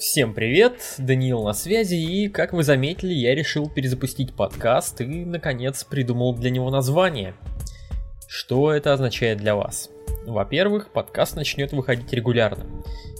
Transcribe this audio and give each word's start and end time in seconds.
Всем 0.00 0.32
привет, 0.32 0.94
Даниил 0.96 1.42
на 1.42 1.52
связи, 1.52 1.94
и, 1.94 2.30
как 2.30 2.54
вы 2.54 2.62
заметили, 2.62 3.12
я 3.12 3.34
решил 3.34 3.68
перезапустить 3.68 4.32
подкаст 4.32 5.02
и, 5.02 5.26
наконец, 5.26 5.84
придумал 5.84 6.34
для 6.34 6.48
него 6.48 6.70
название. 6.70 7.34
Что 8.26 8.72
это 8.72 8.94
означает 8.94 9.36
для 9.36 9.54
вас? 9.54 9.90
Во-первых, 10.24 10.90
подкаст 10.90 11.36
начнет 11.36 11.72
выходить 11.72 12.10
регулярно. 12.14 12.64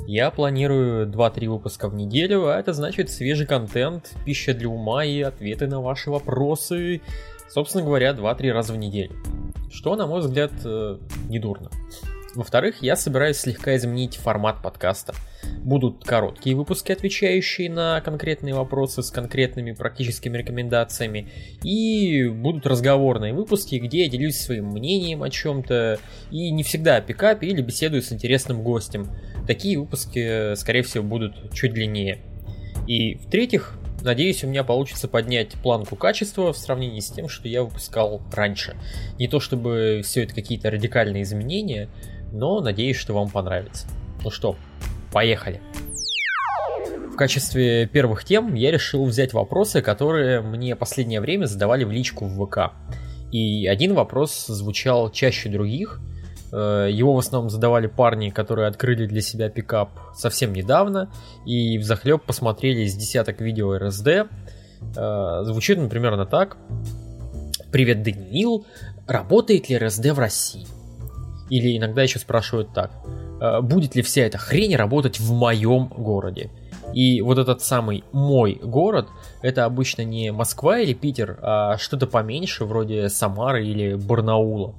Я 0.07 0.31
планирую 0.31 1.07
2-3 1.07 1.49
выпуска 1.49 1.87
в 1.87 1.95
неделю, 1.95 2.47
а 2.47 2.59
это 2.59 2.73
значит 2.73 3.11
свежий 3.11 3.47
контент, 3.47 4.13
пища 4.25 4.55
для 4.55 4.71
ума 4.71 5.05
и 5.05 5.21
ответы 5.21 5.67
на 5.67 5.83
ваши 5.83 6.11
вопросы, 6.11 7.03
собственно 7.51 7.85
говоря, 7.85 8.13
2-3 8.13 8.53
раза 8.53 8.73
в 8.73 8.79
неделю. 8.79 9.13
Что, 9.71 9.97
на 9.97 10.07
мой 10.07 10.21
взгляд, 10.21 10.53
э, 10.65 10.97
недурно. 11.29 11.71
Во-вторых, 12.35 12.77
я 12.81 12.95
собираюсь 12.95 13.39
слегка 13.39 13.77
изменить 13.77 14.17
формат 14.17 14.63
подкаста. 14.63 15.15
Будут 15.63 16.05
короткие 16.05 16.55
выпуски, 16.55 16.93
отвечающие 16.93 17.69
на 17.69 18.01
конкретные 18.03 18.55
вопросы 18.55 19.03
с 19.03 19.11
конкретными 19.11 19.73
практическими 19.73 20.39
рекомендациями, 20.39 21.29
и 21.65 22.29
будут 22.29 22.67
разговорные 22.67 23.35
выпуски, 23.35 23.77
где 23.77 24.05
я 24.05 24.09
делюсь 24.09 24.37
своим 24.37 24.67
мнением 24.67 25.23
о 25.23 25.31
чем-то, 25.31 25.99
и 26.31 26.51
не 26.51 26.63
всегда 26.63 26.97
о 26.97 27.01
пикапе 27.01 27.49
или 27.49 27.63
беседую 27.63 28.03
с 28.03 28.13
интересным 28.13 28.63
гостем. 28.63 29.11
Такие 29.47 29.79
выпуски, 29.79 30.55
скорее 30.55 30.83
всего, 30.83 31.03
будут 31.03 31.53
чуть 31.53 31.73
длиннее. 31.73 32.19
И 32.87 33.15
в-третьих, 33.15 33.77
Надеюсь, 34.03 34.43
у 34.45 34.47
меня 34.47 34.65
получится 34.65 35.09
поднять 35.09 35.53
планку 35.63 35.95
качества 35.95 36.53
в 36.53 36.57
сравнении 36.57 37.01
с 37.01 37.11
тем, 37.11 37.29
что 37.29 37.49
я 37.49 37.63
выпускал 37.63 38.23
раньше. 38.33 38.75
Не 39.19 39.29
то 39.29 39.41
чтобы 39.41 40.01
все 40.05 40.25
это 40.25 40.35
какие-то 40.35 40.71
радикальные 40.71 41.23
изменения, 41.23 41.91
но 42.33 42.61
надеюсь, 42.61 42.97
что 42.97 43.15
вам 43.15 43.29
понравится. 43.29 43.87
Ну 44.23 44.31
что, 44.31 44.57
поехали. 45.13 45.61
В 47.13 47.17
качестве 47.17 47.87
первых 47.87 48.25
тем 48.25 48.55
я 48.55 48.71
решил 48.71 49.05
взять 49.05 49.33
вопросы, 49.33 49.83
которые 49.83 50.41
мне 50.41 50.77
последнее 50.77 51.21
время 51.21 51.47
задавали 51.47 51.85
в 51.85 51.91
личку 51.91 52.27
в 52.27 52.47
ВК. 52.47 52.73
И 53.31 53.67
один 53.67 53.95
вопрос 53.95 54.47
звучал 54.47 55.11
чаще 55.11 55.49
других. 55.49 56.01
Э, 56.53 56.89
его 56.91 57.15
в 57.15 57.19
основном 57.19 57.51
задавали 57.51 57.87
парни, 57.87 58.31
которые 58.31 58.69
открыли 58.69 59.07
для 59.07 59.21
себя 59.21 59.51
пикап 59.51 59.91
совсем 60.15 60.53
недавно 60.53 61.13
и 61.47 61.79
в 61.79 61.85
захлеб 61.85 62.23
посмотрели 62.25 62.81
из 62.83 62.95
десяток 62.95 63.41
видео 63.41 63.77
РСД. 63.79 64.09
Э, 64.97 65.41
звучит, 65.45 65.79
например, 65.79 66.17
на 66.17 66.27
так. 66.27 66.57
Привет, 67.71 68.03
Даниил. 68.03 68.67
Работает 69.07 69.69
ли 69.69 69.79
РСД 69.79 70.07
в 70.07 70.19
России? 70.19 70.67
Или 71.51 71.77
иногда 71.77 72.03
еще 72.03 72.19
спрашивают 72.19 72.73
так, 72.73 72.93
«Э, 73.41 73.61
будет 73.61 73.95
ли 73.95 74.03
вся 74.03 74.23
эта 74.23 74.39
хрень 74.39 74.77
работать 74.77 75.21
в 75.21 75.33
моем 75.33 75.89
городе. 75.89 76.51
И 76.95 77.21
вот 77.21 77.39
этот 77.39 77.63
самый 77.63 78.05
мой 78.13 78.59
город, 78.63 79.09
это 79.43 79.65
обычно 79.65 80.03
не 80.03 80.33
Москва 80.33 80.79
или 80.79 80.93
Питер, 80.93 81.39
а 81.43 81.79
что-то 81.79 82.07
поменьше, 82.07 82.65
вроде 82.65 83.09
Самары 83.09 83.67
или 83.67 83.95
Барнаула. 83.95 84.75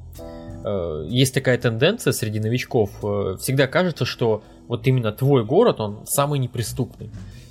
Э, 0.64 1.06
есть 1.08 1.34
такая 1.34 1.58
тенденция 1.58 2.14
среди 2.14 2.40
новичков. 2.40 2.92
Э, 3.04 3.38
всегда 3.40 3.68
кажется, 3.68 4.06
что 4.06 4.44
вот 4.68 4.86
именно 4.88 5.12
твой 5.12 5.46
город, 5.46 5.80
он 5.80 6.06
самый 6.06 6.40
неприступный. 6.40 7.10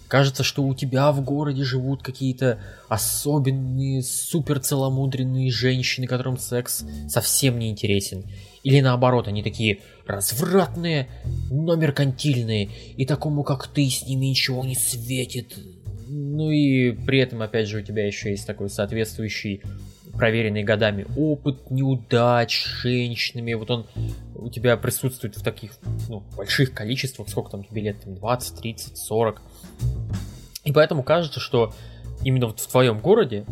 Кажется, 0.08 0.42
что 0.42 0.64
у 0.64 0.74
тебя 0.74 1.12
в 1.12 1.22
городе 1.22 1.62
живут 1.62 2.02
какие-то 2.02 2.58
особенные, 2.88 4.02
супер 4.02 4.58
целомудренные 4.58 5.52
женщины, 5.52 6.08
которым 6.08 6.36
секс 6.36 6.84
совсем 7.08 7.58
не 7.60 7.70
интересен. 7.70 8.24
Или 8.62 8.80
наоборот, 8.80 9.28
они 9.28 9.42
такие 9.42 9.80
развратные, 10.06 11.08
но 11.50 11.76
меркантильные, 11.76 12.70
и 12.96 13.06
такому, 13.06 13.42
как 13.42 13.68
ты, 13.68 13.88
с 13.88 14.06
ними 14.06 14.26
ничего 14.26 14.64
не 14.64 14.74
светит. 14.74 15.56
Ну 16.08 16.50
и 16.50 16.92
при 16.92 17.20
этом, 17.20 17.40
опять 17.42 17.68
же, 17.68 17.78
у 17.78 17.82
тебя 17.82 18.06
еще 18.06 18.30
есть 18.30 18.46
такой 18.46 18.68
соответствующий 18.68 19.62
проверенный 20.12 20.64
годами 20.64 21.06
опыт 21.16 21.70
неудач 21.70 22.64
с 22.64 22.82
женщинами. 22.82 23.54
Вот 23.54 23.70
он 23.70 23.86
у 24.34 24.50
тебя 24.50 24.76
присутствует 24.76 25.36
в 25.36 25.42
таких 25.42 25.72
ну, 26.08 26.22
больших 26.36 26.72
количествах, 26.72 27.28
сколько 27.28 27.50
там 27.50 27.64
тебе 27.64 27.82
лет, 27.82 28.02
там 28.02 28.14
20, 28.16 28.60
30, 28.60 28.98
40. 28.98 29.42
И 30.64 30.72
поэтому 30.72 31.02
кажется, 31.02 31.40
что 31.40 31.72
именно 32.22 32.48
вот 32.48 32.60
в 32.60 32.66
твоем 32.66 32.98
городе 33.00 33.44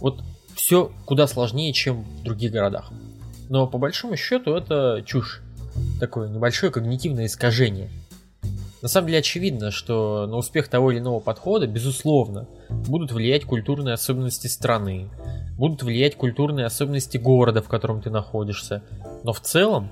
вот 0.00 0.22
все 0.54 0.92
куда 1.06 1.26
сложнее, 1.26 1.72
чем 1.72 2.02
в 2.02 2.22
других 2.24 2.52
городах. 2.52 2.92
Но 3.52 3.66
по 3.66 3.76
большому 3.76 4.16
счету 4.16 4.54
это 4.54 5.02
чушь. 5.04 5.42
Такое 6.00 6.30
небольшое 6.30 6.72
когнитивное 6.72 7.26
искажение. 7.26 7.90
На 8.80 8.88
самом 8.88 9.08
деле 9.08 9.18
очевидно, 9.18 9.70
что 9.70 10.26
на 10.26 10.38
успех 10.38 10.68
того 10.68 10.90
или 10.90 11.00
иного 11.00 11.20
подхода, 11.20 11.66
безусловно, 11.66 12.48
будут 12.70 13.12
влиять 13.12 13.44
культурные 13.44 13.92
особенности 13.92 14.46
страны, 14.46 15.10
будут 15.58 15.82
влиять 15.82 16.16
культурные 16.16 16.64
особенности 16.64 17.18
города, 17.18 17.60
в 17.60 17.68
котором 17.68 18.00
ты 18.00 18.08
находишься. 18.08 18.82
Но 19.22 19.34
в 19.34 19.40
целом, 19.40 19.90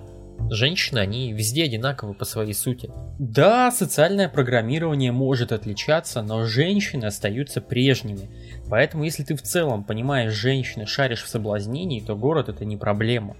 женщины, 0.48 0.98
они 0.98 1.32
везде 1.32 1.64
одинаковы 1.64 2.14
по 2.14 2.24
своей 2.24 2.54
сути. 2.54 2.90
Да, 3.18 3.70
социальное 3.70 4.28
программирование 4.28 5.12
может 5.12 5.52
отличаться, 5.52 6.22
но 6.22 6.44
женщины 6.44 7.04
остаются 7.04 7.60
прежними. 7.60 8.30
Поэтому 8.68 9.04
если 9.04 9.22
ты 9.24 9.34
в 9.34 9.42
целом 9.42 9.84
понимаешь 9.84 10.32
женщины, 10.32 10.86
шаришь 10.86 11.22
в 11.22 11.28
соблазнении, 11.28 12.00
то 12.00 12.16
город 12.16 12.48
это 12.48 12.64
не 12.64 12.76
проблема. 12.76 13.36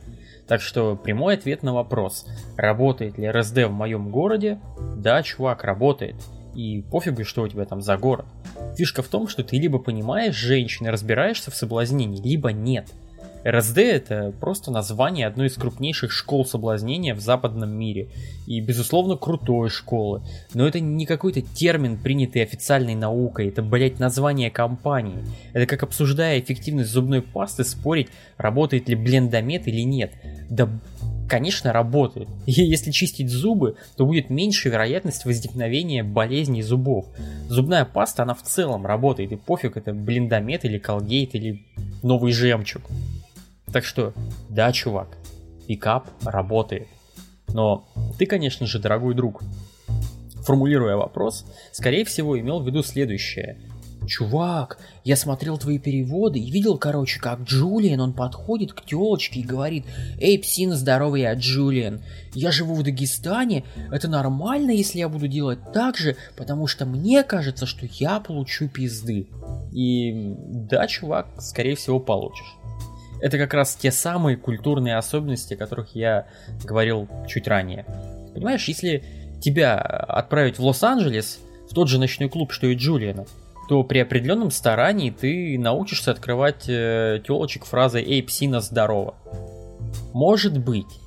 Так 0.46 0.60
что 0.60 0.96
прямой 0.96 1.34
ответ 1.34 1.62
на 1.62 1.72
вопрос, 1.72 2.26
работает 2.56 3.16
ли 3.18 3.30
РСД 3.30 3.66
в 3.66 3.70
моем 3.70 4.10
городе? 4.10 4.58
Да, 4.96 5.22
чувак, 5.22 5.62
работает. 5.62 6.16
И 6.56 6.82
пофигу, 6.90 7.24
что 7.24 7.42
у 7.42 7.48
тебя 7.48 7.64
там 7.64 7.80
за 7.80 7.96
город. 7.96 8.26
Фишка 8.76 9.02
в 9.02 9.08
том, 9.08 9.28
что 9.28 9.44
ты 9.44 9.58
либо 9.58 9.78
понимаешь 9.78 10.34
женщин 10.34 10.86
и 10.86 10.90
разбираешься 10.90 11.52
в 11.52 11.56
соблазнении, 11.56 12.20
либо 12.20 12.50
нет. 12.50 12.88
РСД 13.46 13.78
это 13.78 14.32
просто 14.38 14.70
название 14.70 15.26
одной 15.26 15.46
из 15.46 15.54
крупнейших 15.54 16.12
школ 16.12 16.44
соблазнения 16.44 17.14
в 17.14 17.20
западном 17.20 17.70
мире. 17.70 18.08
И, 18.46 18.60
безусловно, 18.60 19.16
крутой 19.16 19.70
школы. 19.70 20.22
Но 20.54 20.66
это 20.66 20.80
не 20.80 21.06
какой-то 21.06 21.40
термин, 21.40 21.96
принятый 21.96 22.42
официальной 22.42 22.94
наукой. 22.94 23.48
Это, 23.48 23.62
блять, 23.62 23.98
название 23.98 24.50
компании. 24.50 25.24
Это 25.52 25.66
как 25.66 25.82
обсуждая 25.82 26.40
эффективность 26.40 26.90
зубной 26.90 27.22
пасты, 27.22 27.64
спорить, 27.64 28.08
работает 28.36 28.88
ли 28.88 28.94
блендомет 28.94 29.66
или 29.66 29.80
нет. 29.82 30.12
Да 30.50 30.68
конечно, 31.30 31.72
работает. 31.72 32.28
И 32.44 32.50
если 32.50 32.90
чистить 32.90 33.30
зубы, 33.30 33.76
то 33.96 34.04
будет 34.04 34.30
меньше 34.30 34.68
вероятность 34.68 35.24
возникновения 35.24 36.02
болезней 36.02 36.62
зубов. 36.62 37.06
Зубная 37.48 37.84
паста, 37.84 38.24
она 38.24 38.34
в 38.34 38.42
целом 38.42 38.84
работает, 38.84 39.30
и 39.30 39.36
пофиг, 39.36 39.76
это 39.76 39.94
блиндомет 39.94 40.64
или 40.64 40.78
колгейт 40.78 41.36
или 41.36 41.64
новый 42.02 42.32
жемчуг. 42.32 42.82
Так 43.72 43.84
что, 43.84 44.12
да, 44.48 44.72
чувак, 44.72 45.16
пикап 45.66 46.08
работает. 46.24 46.88
Но 47.52 47.88
ты, 48.18 48.26
конечно 48.26 48.66
же, 48.66 48.78
дорогой 48.78 49.14
друг, 49.14 49.42
формулируя 50.42 50.96
вопрос, 50.96 51.44
скорее 51.72 52.04
всего 52.04 52.38
имел 52.38 52.60
в 52.60 52.66
виду 52.66 52.82
следующее. 52.82 53.58
Чувак, 54.06 54.78
я 55.04 55.14
смотрел 55.14 55.58
твои 55.58 55.78
переводы 55.78 56.38
и 56.40 56.50
видел, 56.50 56.78
короче, 56.78 57.20
как 57.20 57.42
Джулиан, 57.42 58.00
он 58.00 58.12
подходит 58.12 58.72
к 58.72 58.84
телочке 58.84 59.40
и 59.40 59.44
говорит, 59.44 59.84
«Эй, 60.18 60.38
псина, 60.38 60.74
здоровый 60.74 61.20
я, 61.20 61.34
Джулиан, 61.34 62.02
я 62.34 62.50
живу 62.50 62.74
в 62.74 62.82
Дагестане, 62.82 63.64
это 63.92 64.08
нормально, 64.08 64.70
если 64.70 64.98
я 64.98 65.08
буду 65.08 65.28
делать 65.28 65.60
так 65.72 65.96
же, 65.96 66.16
потому 66.36 66.66
что 66.66 66.86
мне 66.86 67.22
кажется, 67.22 67.66
что 67.66 67.86
я 67.92 68.18
получу 68.20 68.68
пизды». 68.68 69.28
И 69.70 70.34
да, 70.48 70.88
чувак, 70.88 71.28
скорее 71.38 71.76
всего, 71.76 72.00
получишь 72.00 72.56
это 73.20 73.38
как 73.38 73.54
раз 73.54 73.74
те 73.74 73.90
самые 73.90 74.36
культурные 74.36 74.96
особенности, 74.96 75.54
о 75.54 75.56
которых 75.56 75.94
я 75.94 76.26
говорил 76.64 77.08
чуть 77.28 77.48
ранее. 77.48 77.84
Понимаешь, 78.34 78.66
если 78.68 79.02
тебя 79.40 79.76
отправить 79.78 80.58
в 80.58 80.64
Лос-Анджелес, 80.64 81.40
в 81.70 81.74
тот 81.74 81.88
же 81.88 81.98
ночной 81.98 82.28
клуб, 82.28 82.52
что 82.52 82.66
и 82.66 82.74
Джулиана, 82.74 83.26
то 83.68 83.84
при 83.84 84.00
определенном 84.00 84.50
старании 84.50 85.10
ты 85.10 85.56
научишься 85.58 86.10
открывать 86.10 86.64
э, 86.68 87.22
телочек 87.24 87.64
фразой 87.64 88.02
«Эй, 88.02 88.22
псина, 88.22 88.60
здорово». 88.60 89.14
Может 90.12 90.58
быть, 90.58 91.00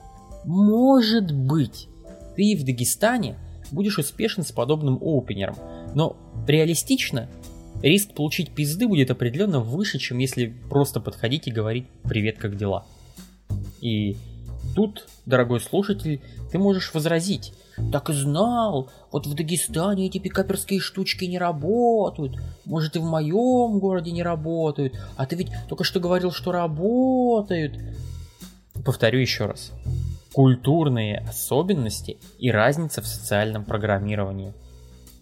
может 0.46 1.34
быть, 1.34 1.90
ты 2.36 2.56
в 2.58 2.64
Дагестане 2.64 3.36
будешь 3.72 3.98
успешен 3.98 4.44
с 4.44 4.52
подобным 4.52 5.00
опенером, 5.02 5.56
но 5.94 6.16
реалистично 6.48 7.28
риск 7.84 8.14
получить 8.14 8.52
пизды 8.52 8.88
будет 8.88 9.12
определенно 9.12 9.60
выше, 9.60 10.00
чем 10.00 10.18
если 10.18 10.48
просто 10.70 11.00
подходить 11.00 11.48
и 11.48 11.52
говорить 11.52 11.86
«Привет, 12.04 12.38
как 12.40 12.58
дела?». 12.58 12.86
И 13.82 14.16
тут, 14.76 15.08
дорогой 15.26 15.60
слушатель, 15.60 16.22
ты 16.52 16.58
можешь 16.58 16.94
возразить 16.94 17.54
«Так 17.92 18.10
и 18.10 18.14
знал, 18.14 18.90
вот 19.12 19.28
в 19.28 19.34
Дагестане 19.34 20.08
эти 20.08 20.18
пикаперские 20.18 20.80
штучки 20.80 21.26
не 21.26 21.38
работают, 21.38 22.38
может 22.66 22.96
и 22.96 23.00
в 23.00 23.04
моем 23.04 23.80
городе 23.80 24.12
не 24.12 24.24
работают, 24.24 24.98
а 25.18 25.26
ты 25.26 25.36
ведь 25.36 25.50
только 25.68 25.84
что 25.84 26.00
говорил, 26.00 26.32
что 26.32 26.52
работают». 26.52 27.78
Повторю 28.86 29.20
еще 29.20 29.46
раз. 29.46 29.72
Культурные 30.34 31.20
особенности 31.30 32.18
и 32.40 32.50
разница 32.50 33.02
в 33.02 33.08
социальном 33.08 33.66
программировании– 33.66 34.54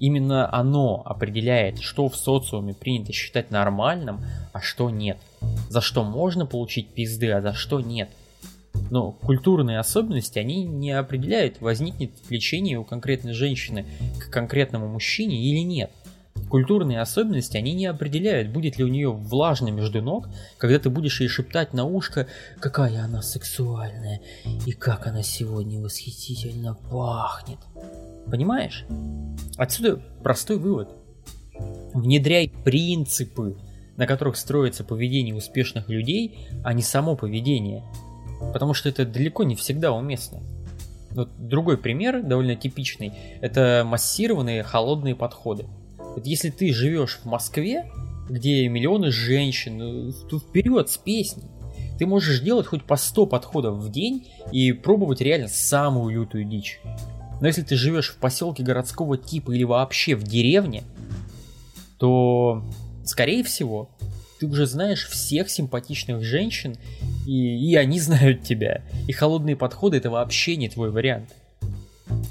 Именно 0.01 0.51
оно 0.51 1.03
определяет, 1.06 1.80
что 1.80 2.09
в 2.09 2.15
социуме 2.15 2.74
принято 2.74 3.13
считать 3.13 3.51
нормальным, 3.51 4.21
а 4.51 4.59
что 4.59 4.89
нет. 4.89 5.19
За 5.69 5.80
что 5.80 6.03
можно 6.03 6.48
получить 6.48 6.88
пизды, 6.88 7.30
а 7.30 7.39
за 7.39 7.53
что 7.53 7.81
нет. 7.81 8.09
Но 8.89 9.12
культурные 9.12 9.77
особенности, 9.77 10.39
они 10.39 10.63
не 10.63 10.92
определяют, 10.92 11.62
возникнет 11.62 12.13
влечение 12.27 12.80
у 12.80 12.83
конкретной 12.83 13.33
женщины 13.33 13.86
к 14.19 14.31
конкретному 14.31 14.88
мужчине 14.88 15.39
или 15.39 15.59
нет. 15.59 15.92
Культурные 16.50 17.00
особенности, 17.00 17.57
они 17.57 17.74
не 17.74 17.86
определяют, 17.86 18.50
будет 18.50 18.80
ли 18.80 18.83
у 18.83 18.88
нее 18.88 19.12
влажно 19.12 19.69
между 19.69 20.01
ног, 20.01 20.30
когда 20.57 20.80
ты 20.80 20.89
будешь 20.89 21.21
ей 21.21 21.27
шептать 21.27 21.74
на 21.74 21.86
ушко, 21.86 22.25
какая 22.59 23.04
она 23.04 23.21
сексуальная 23.21 24.19
и 24.65 24.71
как 24.71 25.06
она 25.06 25.21
сегодня 25.21 25.80
восхитительно 25.80 26.74
пахнет. 26.74 27.59
Понимаешь? 28.29 28.85
Отсюда 29.57 30.01
простой 30.23 30.57
вывод. 30.57 30.89
Внедряй 31.94 32.51
принципы, 32.63 33.57
на 33.97 34.07
которых 34.07 34.35
строится 34.35 34.83
поведение 34.83 35.35
успешных 35.35 35.89
людей, 35.89 36.47
а 36.63 36.73
не 36.73 36.81
само 36.81 37.15
поведение. 37.15 37.83
Потому 38.53 38.73
что 38.73 38.89
это 38.89 39.06
далеко 39.06 39.44
не 39.44 39.56
всегда 39.56 39.91
уместно. 39.91 40.41
Вот 41.12 41.29
другой 41.38 41.77
пример, 41.77 42.23
довольно 42.23 42.56
типичный, 42.56 43.13
это 43.41 43.83
массированные 43.85 44.63
холодные 44.63 45.15
подходы. 45.15 45.65
Вот 45.97 46.25
если 46.25 46.50
ты 46.50 46.73
живешь 46.73 47.19
в 47.21 47.25
Москве, 47.25 47.91
где 48.29 48.68
миллионы 48.68 49.12
женщин, 49.12 49.77
ну, 49.77 50.12
то 50.29 50.39
вперед 50.39 50.89
с 50.89 50.97
песней. 50.97 51.50
Ты 52.00 52.06
можешь 52.06 52.39
делать 52.39 52.65
хоть 52.65 52.83
по 52.83 52.95
100 52.95 53.25
подходов 53.27 53.77
в 53.77 53.91
день 53.91 54.27
и 54.51 54.71
пробовать 54.71 55.21
реально 55.21 55.47
самую 55.50 56.15
лютую 56.15 56.45
дичь. 56.45 56.79
Но 57.41 57.47
если 57.47 57.63
ты 57.63 57.75
живешь 57.75 58.11
в 58.11 58.17
поселке 58.17 58.63
городского 58.63 59.17
типа 59.17 59.51
или 59.51 59.63
вообще 59.63 60.15
в 60.15 60.23
деревне, 60.23 60.83
то, 61.97 62.63
скорее 63.03 63.43
всего, 63.43 63.89
ты 64.39 64.47
уже 64.47 64.65
знаешь 64.65 65.07
всех 65.07 65.49
симпатичных 65.49 66.23
женщин, 66.23 66.77
и, 67.27 67.71
и 67.71 67.75
они 67.75 67.99
знают 67.99 68.43
тебя. 68.43 68.83
И 69.07 69.11
холодные 69.11 69.55
подходы 69.55 69.97
это 69.97 70.09
вообще 70.09 70.55
не 70.55 70.69
твой 70.69 70.91
вариант 70.91 71.29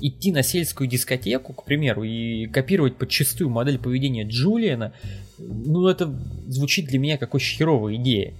идти 0.00 0.32
на 0.32 0.42
сельскую 0.42 0.88
дискотеку, 0.88 1.52
к 1.52 1.64
примеру, 1.64 2.04
и 2.04 2.46
копировать 2.46 2.96
подчастую 2.96 3.50
модель 3.50 3.78
поведения 3.78 4.24
Джулиана, 4.24 4.92
ну 5.38 5.86
это 5.88 6.06
звучит 6.46 6.86
для 6.86 6.98
меня 6.98 7.18
как 7.18 7.34
очень 7.34 7.56
херовая 7.56 7.96
идея. 7.96 8.34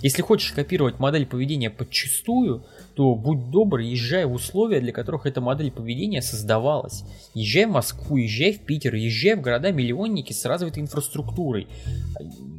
Если 0.00 0.22
хочешь 0.22 0.52
копировать 0.52 1.00
модель 1.00 1.26
поведения 1.26 1.70
подчастую, 1.70 2.64
то 2.94 3.16
будь 3.16 3.50
добр, 3.50 3.80
езжай 3.80 4.24
в 4.26 4.32
условия, 4.32 4.80
для 4.80 4.92
которых 4.92 5.26
эта 5.26 5.40
модель 5.40 5.72
поведения 5.72 6.22
создавалась. 6.22 7.04
Езжай 7.34 7.66
в 7.66 7.70
Москву, 7.70 8.16
езжай 8.16 8.52
в 8.52 8.60
Питер, 8.60 8.94
езжай 8.94 9.34
в 9.34 9.40
города-миллионники 9.40 10.32
с 10.32 10.44
развитой 10.44 10.84
инфраструктурой. 10.84 11.66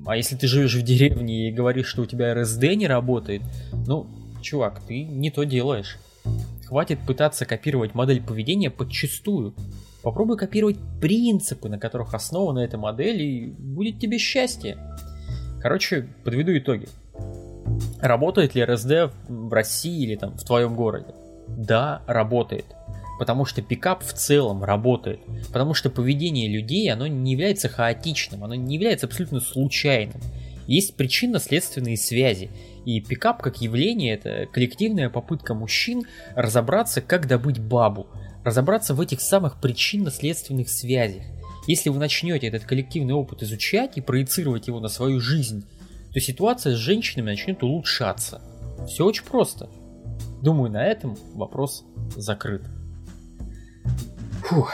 А 0.06 0.18
если 0.18 0.36
ты 0.36 0.48
живешь 0.48 0.76
в 0.76 0.82
деревне 0.82 1.50
и 1.50 1.52
говоришь, 1.52 1.88
что 1.88 2.02
у 2.02 2.06
тебя 2.06 2.34
РСД 2.34 2.64
не 2.76 2.88
работает, 2.88 3.42
ну, 3.88 4.08
чувак, 4.42 4.82
ты 4.86 5.04
не 5.04 5.32
то 5.32 5.44
делаешь. 5.44 5.98
Хватит 6.66 7.00
пытаться 7.08 7.46
копировать 7.46 7.96
модель 7.96 8.22
поведения 8.22 8.70
подчастую. 8.70 9.56
Попробуй 10.04 10.38
копировать 10.38 10.78
принципы, 11.02 11.70
на 11.70 11.80
которых 11.80 12.14
основана 12.14 12.60
эта 12.60 12.78
модель, 12.78 13.22
и 13.22 13.46
будет 13.48 14.00
тебе 14.00 14.18
счастье. 14.18 14.78
Короче, 15.62 16.08
подведу 16.24 16.58
итоги. 16.58 16.88
Работает 18.02 18.56
ли 18.56 18.64
РСД 18.64 19.12
в 19.28 19.54
России 19.54 20.04
или 20.04 20.16
там 20.16 20.38
в 20.38 20.44
твоем 20.44 20.76
городе? 20.76 21.14
Да, 21.48 22.02
работает. 22.08 22.66
Потому 23.20 23.44
что 23.44 23.62
пикап 23.62 24.04
в 24.04 24.14
целом 24.14 24.64
работает. 24.64 25.20
Потому 25.52 25.74
что 25.74 25.90
поведение 25.90 26.48
людей, 26.48 26.92
оно 26.92 27.08
не 27.08 27.34
является 27.34 27.68
хаотичным, 27.68 28.44
оно 28.44 28.56
не 28.56 28.76
является 28.76 29.08
абсолютно 29.08 29.42
случайным. 29.42 30.22
Есть 30.68 30.96
причинно-следственные 30.96 31.98
связи. 31.98 32.50
И 32.86 33.02
пикап 33.02 33.42
как 33.42 33.62
явление 33.62 34.14
это 34.14 34.46
коллективная 34.52 35.10
попытка 35.10 35.54
мужчин 35.54 36.04
разобраться, 36.36 37.02
как 37.02 37.28
добыть 37.28 37.60
бабу, 37.60 38.08
разобраться 38.46 38.94
в 38.94 39.02
этих 39.02 39.20
самых 39.20 39.60
причинно-следственных 39.60 40.70
связях. 40.70 41.24
Если 41.68 41.90
вы 41.90 42.00
начнете 42.00 42.48
этот 42.48 42.64
коллективный 42.64 43.14
опыт 43.14 43.44
изучать 43.44 43.98
и 43.98 44.02
проецировать 44.02 44.68
его 44.68 44.80
на 44.80 44.88
свою 44.88 45.20
жизнь, 45.20 45.66
то 46.14 46.20
ситуация 46.20 46.76
с 46.76 46.78
женщинами 46.78 47.32
начнет 47.32 47.64
улучшаться. 47.64 48.42
Все 48.88 49.06
очень 49.06 49.26
просто. 49.26 49.70
Думаю, 50.42 50.72
на 50.72 50.86
этом 50.86 51.18
вопрос 51.34 51.84
закрыт. 52.16 52.64
Фух 54.46 54.74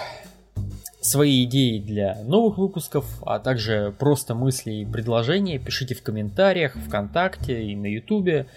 свои 1.06 1.44
идеи 1.46 1.80
для 1.80 2.16
новых 2.24 2.58
выпусков, 2.58 3.06
а 3.26 3.40
также 3.40 3.96
просто 3.98 4.34
мысли 4.34 4.74
и 4.74 4.86
предложения 4.86 5.60
пишите 5.60 5.96
в 5.96 6.02
комментариях, 6.02 6.76
ВКонтакте 6.76 7.64
и 7.64 7.76
на 7.76 7.86
Ютубе. 7.86 8.48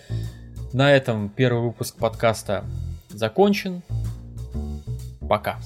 На 0.72 0.92
этом 0.92 1.28
первый 1.28 1.62
выпуск 1.62 1.96
подкаста 1.98 2.64
закончен. 3.10 3.82
Пока. 5.28 5.60